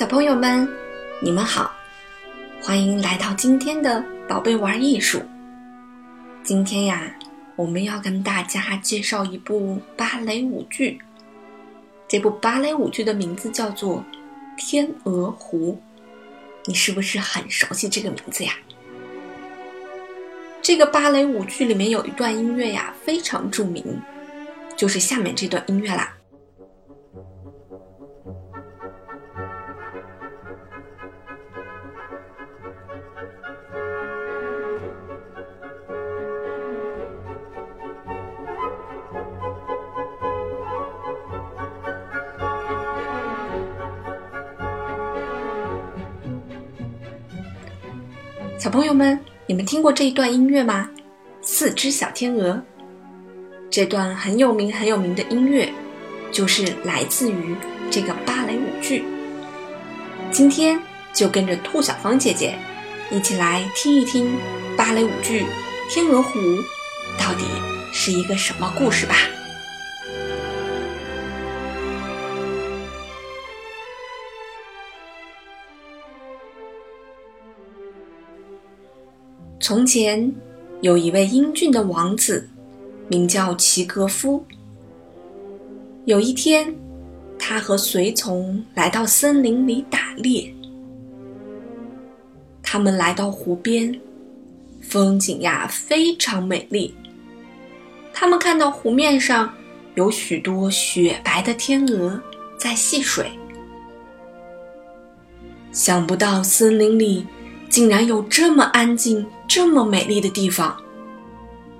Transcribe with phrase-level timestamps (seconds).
[0.00, 0.66] 小朋友们，
[1.20, 1.70] 你们好，
[2.62, 5.20] 欢迎来到今天的宝贝玩艺术。
[6.42, 7.14] 今天呀，
[7.54, 10.98] 我们要跟大家介绍一部芭蕾舞剧。
[12.08, 13.98] 这部芭蕾舞剧的名字叫做
[14.56, 15.78] 《天鹅湖》，
[16.64, 18.54] 你是不是很熟悉这个名字呀？
[20.62, 23.84] 这个芭蕾舞剧里面有一段音乐呀，非常著名，
[24.78, 26.10] 就是下面这段音乐啦。
[48.60, 50.90] 小朋友们，你们听过这一段音乐吗？
[51.40, 52.62] 四只小天鹅，
[53.70, 55.66] 这段很有名很有名的音乐，
[56.30, 57.56] 就是来自于
[57.90, 59.02] 这个芭蕾舞剧。
[60.30, 60.78] 今天
[61.14, 62.54] 就跟着兔小芳姐姐
[63.10, 64.36] 一起来听一听
[64.76, 65.40] 芭蕾舞剧
[65.88, 66.38] 《天鹅湖》
[67.18, 67.46] 到底
[67.94, 69.14] 是一个什么故事吧。
[79.70, 80.34] 从前，
[80.80, 82.44] 有一位英俊的王子，
[83.06, 84.44] 名叫齐格夫。
[86.06, 86.74] 有一天，
[87.38, 90.52] 他和随从来到森林里打猎。
[92.64, 93.96] 他们来到湖边，
[94.80, 96.92] 风景呀非常美丽。
[98.12, 99.54] 他们看到湖面上
[99.94, 102.20] 有许多雪白的天鹅
[102.58, 103.30] 在戏水。
[105.70, 107.24] 想不到森林里
[107.68, 109.24] 竟然有这么安静。
[109.52, 110.80] 这么美丽的地方，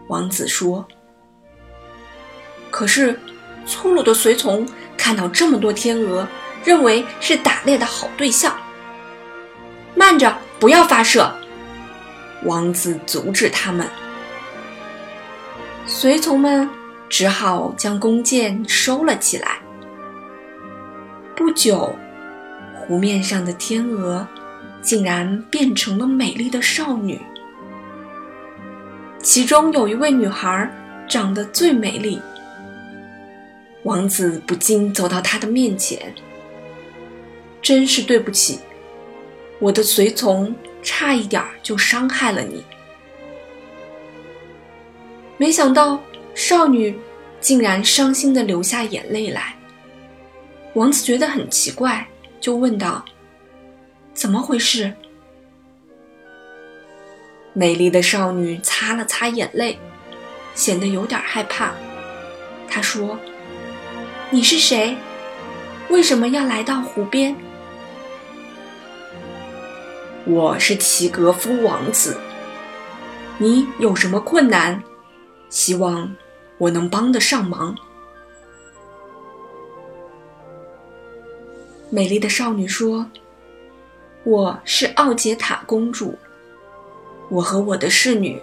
[0.09, 0.85] 王子说。
[2.69, 3.17] 可是，
[3.65, 6.27] 粗鲁的随从看到这么多天鹅，
[6.65, 8.53] 认为是打猎的好对象。
[9.95, 11.33] 慢着，不要发射！
[12.43, 13.87] 王子阻止他们。
[15.87, 16.69] 随从们
[17.09, 19.61] 只好将弓箭收了起来。
[21.37, 21.95] 不久，
[22.75, 24.27] 湖面上的天鹅
[24.83, 27.17] 竟然变成了美丽的少女。
[29.23, 30.71] 其中有一位女孩
[31.07, 32.21] 长得最美丽，
[33.83, 36.13] 王子不禁走到她的面前。
[37.61, 38.59] 真是对不起，
[39.59, 42.65] 我的随从差一点就伤害了你。
[45.37, 46.01] 没想到
[46.35, 46.99] 少女
[47.41, 49.55] 竟然伤心的流下眼泪来。
[50.75, 52.07] 王子觉得很奇怪，
[52.41, 53.05] 就问道
[54.15, 54.91] ：“怎么回事？”
[57.53, 59.77] 美丽的少女擦了擦眼泪，
[60.55, 61.73] 显得有点害怕。
[62.69, 63.19] 她说
[64.31, 64.97] ：“你是谁？
[65.89, 67.35] 为什么要来到湖边
[70.27, 72.17] ？”“我是齐格夫王子。
[73.39, 74.81] 你有什么困难？
[75.49, 76.15] 希望
[76.57, 77.77] 我能帮得上忙。”
[81.91, 83.05] 美丽的少女说
[84.23, 86.17] ：“我是奥杰塔公主。”
[87.31, 88.43] 我和我的侍女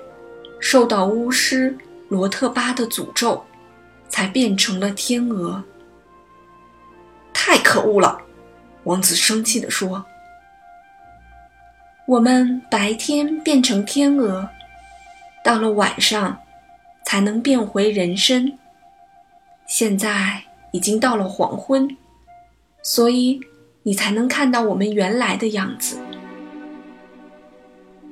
[0.59, 1.77] 受到巫师
[2.07, 3.45] 罗特巴的诅咒，
[4.07, 5.63] 才变成了天鹅。
[7.33, 8.19] 太可恶了！
[8.85, 10.05] 王子生气地说
[12.07, 14.47] ：“我们白天变成天鹅，
[15.43, 16.39] 到了晚上
[17.05, 18.57] 才能变回人身。
[19.67, 21.97] 现在已经到了黄昏，
[22.81, 23.41] 所以
[23.83, 25.99] 你才能看到我们原来的样子。”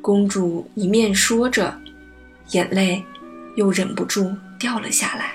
[0.06, 1.76] 公主一面说着，
[2.52, 3.04] 眼泪
[3.56, 5.32] 又忍不住掉了下来。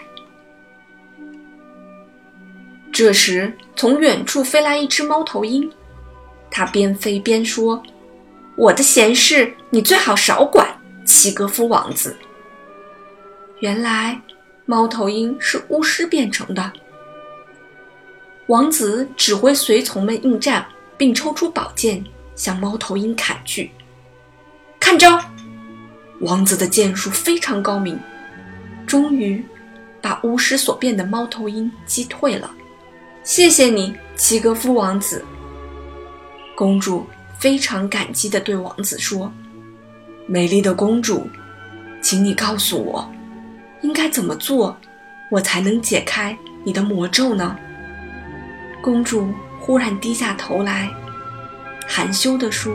[2.92, 5.68] 这时，从远处飞来一只猫头鹰，
[6.52, 7.82] 它边飞边说
[8.54, 10.72] ：“我的闲事你最好少管，
[11.04, 12.16] 齐格夫王子。”
[13.58, 14.22] 原来，
[14.66, 16.72] 猫头鹰是巫师变成的。
[18.46, 20.64] 王子指挥随从们应战，
[20.96, 22.04] 并抽出宝剑
[22.36, 23.68] 向猫头鹰砍去。
[24.80, 25.20] 看招！
[26.20, 27.96] 王子的剑术非常高明，
[28.86, 29.44] 终于
[30.00, 32.50] 把巫师所变的猫头鹰击退了。
[33.22, 35.24] 谢谢你，齐格夫王子。
[36.56, 37.06] 公主
[37.38, 39.32] 非常感激地对王子说
[40.26, 41.28] ：“美丽的公主，
[42.02, 43.08] 请你告诉我，
[43.82, 44.76] 应该怎么做，
[45.30, 47.56] 我才能解开你的魔咒呢？”
[48.82, 50.90] 公主忽然低下头来，
[51.86, 52.74] 含羞地说：“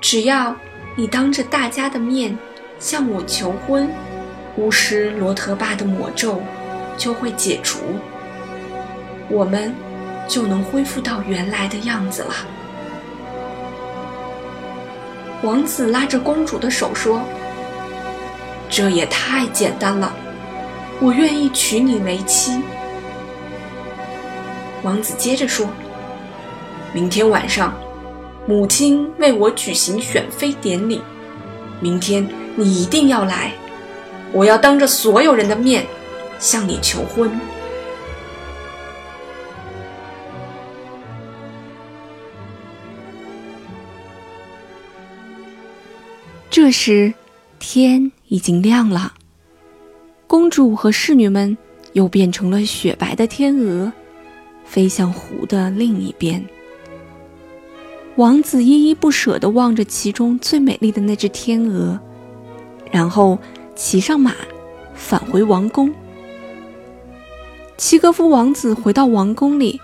[0.00, 0.54] 只要……”
[0.96, 2.36] 你当着大家的面
[2.78, 3.88] 向我求婚，
[4.56, 6.40] 巫师罗特巴的魔咒
[6.96, 7.78] 就会解除，
[9.28, 9.74] 我们
[10.26, 12.34] 就能恢复到原来的样子了。
[15.42, 17.20] 王子拉着公主的手说。
[18.68, 20.12] 这也太简单了，
[21.00, 22.60] 我愿意娶你为妻。
[24.82, 25.68] 王子接着说
[26.92, 27.72] 明天晚上。
[28.48, 31.00] 母亲为我举行选妃典礼，
[31.80, 33.52] 明天你一定要来，
[34.32, 35.84] 我要当着所有人的面
[36.38, 37.28] 向你求婚。”
[46.48, 47.12] 这时，
[47.58, 49.12] 天已经亮了。
[50.28, 51.58] 公主和侍女们
[51.94, 53.92] 又变成了雪白的天鹅，
[54.64, 56.42] 飞向湖的另一边。
[58.16, 62.00] 王子依依不舍地望着其中最美丽的那只天鹅，
[62.90, 63.38] 然后
[63.74, 64.32] 骑上马，
[64.94, 65.92] 返回王宫。
[67.76, 69.78] 齐格夫王子回到王宫里，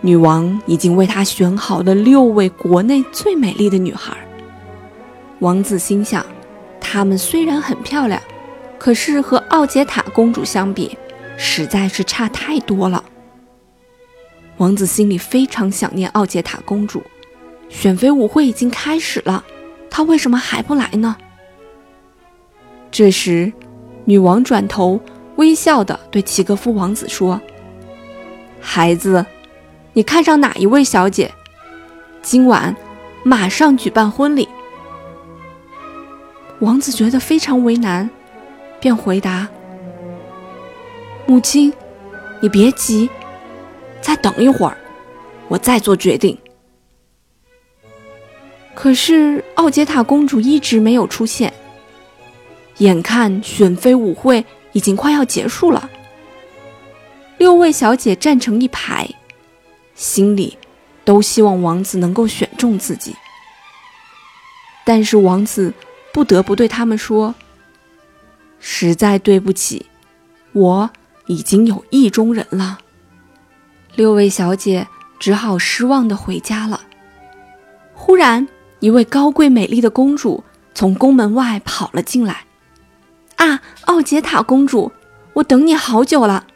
[0.00, 4.16] 女王已经为他选好了六位国内最美丽的女孩。
[5.40, 6.24] 王子心想，
[6.80, 8.22] 她们虽然很漂亮，
[8.78, 10.96] 可是和奥杰塔公主相比，
[11.36, 13.02] 实在是差太多了。
[14.58, 17.02] 王子心里非常想念奥杰塔公主。
[17.68, 19.44] 选妃舞会已经开始了，
[19.90, 21.16] 她为什么还不来呢？
[22.90, 23.52] 这时，
[24.04, 25.00] 女王转头
[25.36, 27.40] 微笑地对齐格夫王子说
[28.58, 29.24] ：“孩子，
[29.92, 31.30] 你看上哪一位小姐？
[32.22, 32.74] 今晚
[33.22, 34.48] 马上举办婚礼。”
[36.60, 38.08] 王子觉得非常为难，
[38.80, 39.46] 便回答
[41.26, 41.72] ：“母亲，
[42.40, 43.08] 你别急，
[44.00, 44.76] 再等一会儿，
[45.48, 46.36] 我再做决定。”
[48.74, 51.52] 可是奥杰塔公主一直没有出现，
[52.78, 55.90] 眼看选妃舞会已经快要结束了，
[57.38, 59.08] 六位小姐站成一排，
[59.94, 60.56] 心里
[61.04, 63.14] 都希望王子能够选中自己，
[64.84, 65.72] 但是王子。
[66.10, 67.32] 不得不对他们说
[68.58, 69.86] ：“实在对不起，
[70.52, 70.90] 我
[71.26, 72.80] 已经有意中人了。”
[73.98, 74.86] 六位小姐
[75.18, 76.82] 只好失望地回家了。
[77.94, 78.46] 忽然，
[78.78, 82.44] 一位高贵美丽的公主从宫门外跑了进来。
[83.34, 84.92] “啊，奥杰塔公主，
[85.32, 86.46] 我等你好久了！”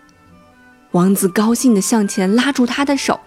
[0.92, 3.18] 王子高兴地向前拉住她的手，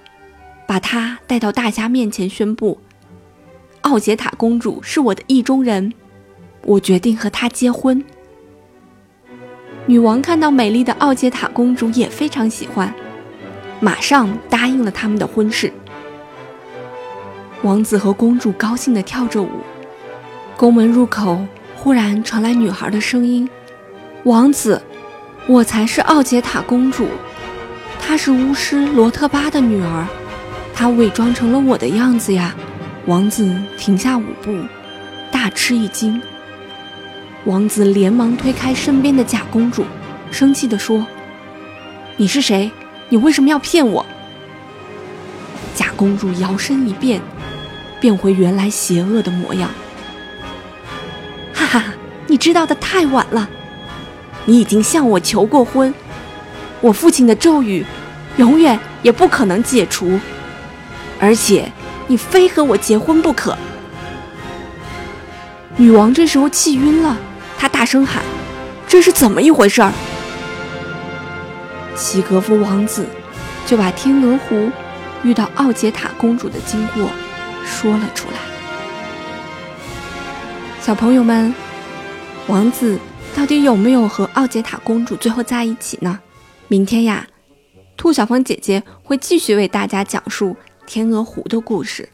[0.66, 2.80] 把她带到大家面前，宣布
[3.84, 5.92] ：“奥杰塔公主是我的意中人。”
[6.64, 8.02] 我决定和她结婚。
[9.86, 12.96] 女王看到美丽的奥杰塔公主也非常喜欢，
[13.80, 15.72] 马上答应了他们的婚事。
[17.62, 19.50] 王子和公主高兴地跳着舞。
[20.56, 21.46] 宫门入口
[21.76, 23.50] 忽然传来女孩的声音
[24.24, 24.82] ：“王子，
[25.48, 27.08] 我才是奥杰塔公主，
[28.00, 30.08] 她是巫师罗特巴的女儿，
[30.74, 32.56] 她伪装成了我的样子呀！”
[33.08, 34.58] 王子停下舞步，
[35.32, 36.22] 大吃一惊。
[37.44, 39.86] 王子连忙推开身边的假公主，
[40.32, 41.06] 生气地说
[42.18, 42.72] ：“你是谁？
[43.10, 44.06] 你为什么要骗我？”
[45.76, 47.22] 假公主摇身一变，
[48.00, 49.70] 变回原来邪恶的模样。
[51.54, 51.84] 哈哈，
[52.28, 53.50] 你知道的太晚了，
[54.46, 55.94] 你已经向我求过婚，
[56.82, 57.86] 我父亲的咒语
[58.38, 60.20] 永远也不可能解除，
[61.20, 61.72] 而且
[62.08, 63.58] 你非和我结婚不可。
[65.76, 67.18] 女王这时候气晕了。
[67.58, 68.24] 她大声喊
[68.88, 69.92] ：“这是怎么一回事儿？”
[71.96, 73.06] 齐格夫王子
[73.66, 74.70] 就把天鹅湖
[75.24, 77.10] 遇到奥杰塔公主的经过
[77.66, 78.38] 说了出来。
[80.82, 81.54] 小朋友们，
[82.48, 83.00] 王子
[83.36, 86.20] 到底有没有和奥杰塔公主最后在一起呢？
[86.68, 87.26] 明天呀，
[87.98, 92.08] 兔小芳姐姐会继续为大家讲述天鹅湖的故事。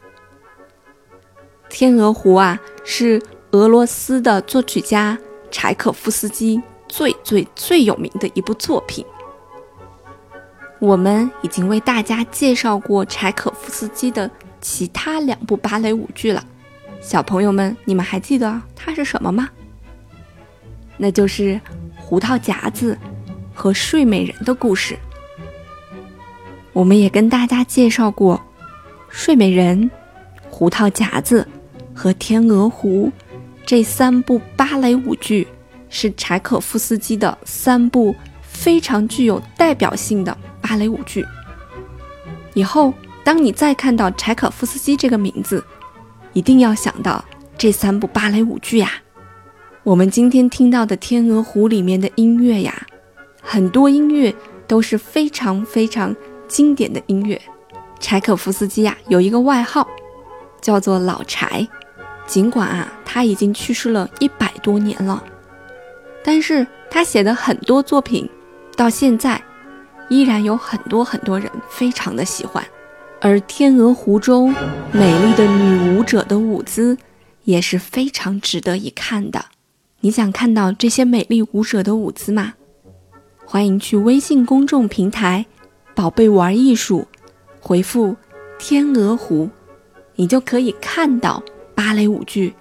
[1.68, 3.20] 天鹅湖啊，是
[3.50, 5.18] 俄罗斯的作曲家。
[5.54, 9.04] 柴可夫斯基最最最有名的一部作品，
[10.82, 14.28] 我们已经为大家介绍过柴可夫斯基的
[14.60, 16.44] 其他两部芭蕾舞剧了。
[17.00, 19.48] 小朋友们，你们还记得它是什么吗？
[20.96, 21.54] 那就是
[21.96, 22.98] 《胡桃夹子》
[23.54, 24.98] 和《睡美人》的故事。
[26.72, 28.36] 我们也跟大家介绍过
[29.08, 29.84] 《睡美人》
[30.50, 31.46] 《胡桃夹子》
[31.96, 33.06] 和《天鹅湖》。
[33.64, 35.46] 这三部芭蕾舞剧
[35.88, 38.12] 是柴可夫斯基的三部
[38.42, 40.36] 非常具有代表性的
[40.72, 41.22] 芭蕾舞剧。
[42.54, 45.62] 以后，当你再看到柴可夫斯基这个名字，
[46.32, 47.22] 一定要想到
[47.58, 48.90] 这三部芭蕾舞剧呀。
[49.82, 52.86] 我们今天听到的《天鹅湖》里面的音乐呀，
[53.42, 54.34] 很多音乐
[54.66, 56.16] 都是非常非常
[56.48, 57.38] 经典的音乐。
[58.00, 59.86] 柴可夫斯基呀，有一个外号，
[60.62, 61.68] 叫做“老柴”。
[62.26, 65.22] 尽管啊他已经去世了一百多年了，
[66.24, 68.26] 但是他写的很多作品
[68.74, 69.42] 到现在
[70.12, 72.62] 依然有很多很多人非常的喜欢。
[73.18, 74.52] 而《天鹅湖》中
[74.92, 76.98] 美丽的女舞者的舞姿
[77.44, 79.46] 也是非常值得一看的。
[80.00, 82.52] 你想看到这些美丽舞者的舞姿吗？
[83.46, 85.46] 欢迎去微信公众平台
[85.94, 87.06] “宝贝玩艺术”
[87.58, 88.14] 回复
[88.58, 89.48] “天鹅湖”，
[90.16, 91.42] 你就可以看到
[91.74, 92.50] 芭蕾舞剧《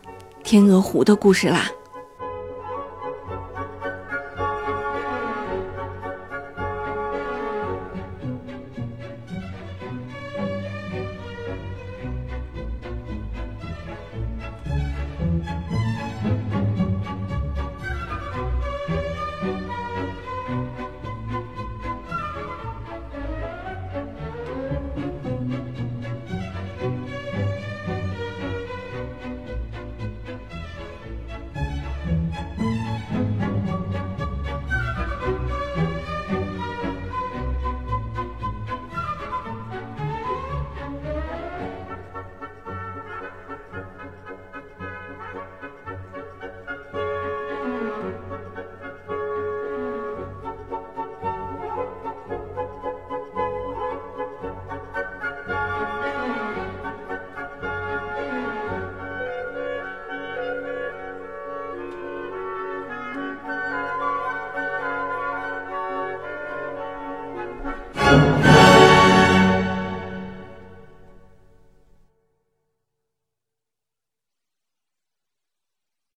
[0.44, 1.70] 天鹅湖》的故事啦。